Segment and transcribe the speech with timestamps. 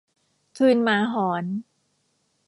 [0.57, 1.45] คืนหมาหอน